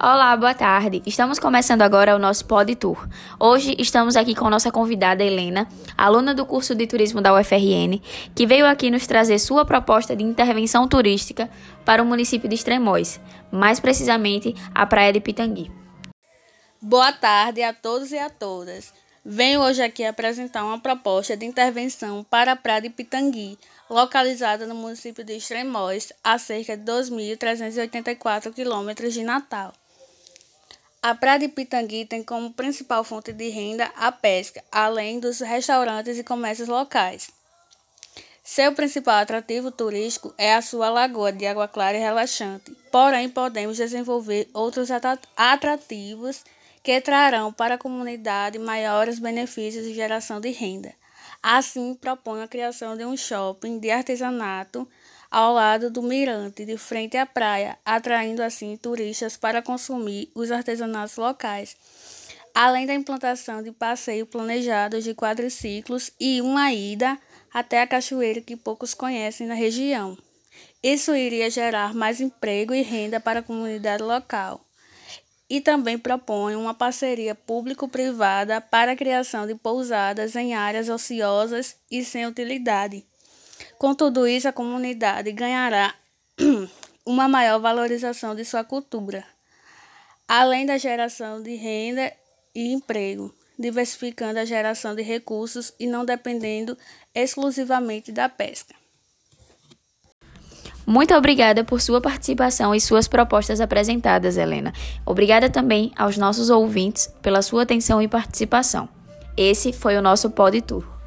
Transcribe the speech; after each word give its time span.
Olá, 0.00 0.36
boa 0.36 0.54
tarde. 0.54 1.02
Estamos 1.04 1.40
começando 1.40 1.82
agora 1.82 2.14
o 2.14 2.20
nosso 2.20 2.44
Pod 2.44 2.72
Tour. 2.76 3.08
Hoje 3.36 3.74
estamos 3.80 4.14
aqui 4.14 4.32
com 4.32 4.48
nossa 4.48 4.70
convidada 4.70 5.24
Helena, 5.24 5.66
aluna 5.96 6.32
do 6.32 6.46
curso 6.46 6.72
de 6.72 6.86
turismo 6.86 7.20
da 7.20 7.34
UFRN, 7.34 8.00
que 8.32 8.46
veio 8.46 8.64
aqui 8.64 8.92
nos 8.92 9.08
trazer 9.08 9.40
sua 9.40 9.64
proposta 9.64 10.14
de 10.14 10.22
intervenção 10.22 10.86
turística 10.86 11.50
para 11.84 12.00
o 12.00 12.06
município 12.06 12.48
de 12.48 12.54
Extremóis, 12.54 13.20
mais 13.50 13.80
precisamente 13.80 14.54
a 14.72 14.86
Praia 14.86 15.12
de 15.12 15.18
Pitangui. 15.18 15.68
Boa 16.80 17.12
tarde 17.12 17.64
a 17.64 17.72
todos 17.74 18.12
e 18.12 18.18
a 18.18 18.30
todas. 18.30 18.94
Venho 19.24 19.60
hoje 19.60 19.82
aqui 19.82 20.04
apresentar 20.04 20.64
uma 20.64 20.78
proposta 20.78 21.36
de 21.36 21.44
intervenção 21.44 22.22
para 22.22 22.52
a 22.52 22.56
Praia 22.56 22.82
de 22.82 22.90
Pitangui, 22.90 23.58
localizada 23.90 24.64
no 24.64 24.76
município 24.76 25.24
de 25.24 25.36
Extremóis, 25.36 26.12
a 26.22 26.38
cerca 26.38 26.76
de 26.76 26.84
2.384 26.84 28.54
quilômetros 28.54 29.12
de 29.12 29.24
Natal. 29.24 29.72
A 31.00 31.14
Praia 31.14 31.38
de 31.38 31.46
Pitangui 31.46 32.04
tem 32.04 32.24
como 32.24 32.52
principal 32.52 33.04
fonte 33.04 33.32
de 33.32 33.48
renda 33.50 33.88
a 33.94 34.10
pesca, 34.10 34.64
além 34.70 35.20
dos 35.20 35.38
restaurantes 35.38 36.18
e 36.18 36.24
comércios 36.24 36.68
locais. 36.68 37.30
Seu 38.42 38.72
principal 38.72 39.20
atrativo 39.20 39.70
turístico 39.70 40.34
é 40.36 40.54
a 40.54 40.60
sua 40.60 40.90
lagoa 40.90 41.30
de 41.30 41.46
água 41.46 41.68
clara 41.68 41.96
e 41.96 42.00
relaxante, 42.00 42.72
porém 42.90 43.28
podemos 43.28 43.76
desenvolver 43.76 44.48
outros 44.52 44.88
atrativos 45.36 46.42
que 46.82 47.00
trarão 47.00 47.52
para 47.52 47.76
a 47.76 47.78
comunidade 47.78 48.58
maiores 48.58 49.20
benefícios 49.20 49.86
e 49.86 49.94
geração 49.94 50.40
de 50.40 50.50
renda. 50.50 50.92
Assim, 51.40 51.94
propõe 51.94 52.42
a 52.42 52.48
criação 52.48 52.96
de 52.96 53.04
um 53.04 53.16
shopping 53.16 53.78
de 53.78 53.88
artesanato 53.88 54.88
ao 55.30 55.52
lado 55.52 55.90
do 55.90 56.02
mirante, 56.02 56.64
de 56.64 56.78
frente 56.78 57.16
à 57.16 57.26
praia, 57.26 57.78
atraindo 57.84 58.42
assim 58.42 58.76
turistas 58.76 59.36
para 59.36 59.62
consumir 59.62 60.30
os 60.34 60.50
artesanatos 60.50 61.16
locais, 61.16 61.76
além 62.54 62.86
da 62.86 62.94
implantação 62.94 63.62
de 63.62 63.70
passeios 63.70 64.28
planejados 64.28 65.04
de 65.04 65.14
quadriciclos 65.14 66.10
e 66.18 66.40
uma 66.40 66.72
ida 66.72 67.18
até 67.52 67.82
a 67.82 67.86
cachoeira 67.86 68.40
que 68.40 68.56
poucos 68.56 68.94
conhecem 68.94 69.46
na 69.46 69.54
região. 69.54 70.16
Isso 70.82 71.14
iria 71.14 71.50
gerar 71.50 71.94
mais 71.94 72.20
emprego 72.20 72.72
e 72.74 72.82
renda 72.82 73.20
para 73.20 73.40
a 73.40 73.42
comunidade 73.42 74.02
local. 74.02 74.64
E 75.50 75.60
também 75.60 75.98
propõe 75.98 76.56
uma 76.56 76.74
parceria 76.74 77.34
público-privada 77.34 78.60
para 78.60 78.92
a 78.92 78.96
criação 78.96 79.46
de 79.46 79.54
pousadas 79.54 80.36
em 80.36 80.54
áreas 80.54 80.88
ociosas 80.88 81.76
e 81.90 82.04
sem 82.04 82.26
utilidade 82.26 83.04
com 83.78 83.94
tudo 83.94 84.26
isso, 84.26 84.48
a 84.48 84.52
comunidade 84.52 85.30
ganhará 85.30 85.94
uma 87.06 87.28
maior 87.28 87.60
valorização 87.60 88.34
de 88.34 88.44
sua 88.44 88.64
cultura, 88.64 89.24
além 90.26 90.66
da 90.66 90.76
geração 90.76 91.40
de 91.40 91.54
renda 91.54 92.12
e 92.54 92.72
emprego, 92.72 93.32
diversificando 93.58 94.40
a 94.40 94.44
geração 94.44 94.94
de 94.94 95.02
recursos 95.02 95.72
e 95.78 95.86
não 95.86 96.04
dependendo 96.04 96.76
exclusivamente 97.14 98.10
da 98.10 98.28
pesca. 98.28 98.74
Muito 100.84 101.14
obrigada 101.14 101.62
por 101.62 101.80
sua 101.80 102.00
participação 102.00 102.74
e 102.74 102.80
suas 102.80 103.06
propostas 103.06 103.60
apresentadas, 103.60 104.38
Helena. 104.38 104.72
Obrigada 105.04 105.48
também 105.50 105.92
aos 105.96 106.16
nossos 106.16 106.50
ouvintes 106.50 107.12
pela 107.20 107.42
sua 107.42 107.62
atenção 107.62 108.00
e 108.00 108.08
participação. 108.08 108.88
Esse 109.36 109.72
foi 109.72 109.96
o 109.96 110.02
nosso 110.02 110.30
Pod 110.30 110.60
Tour. 110.62 110.97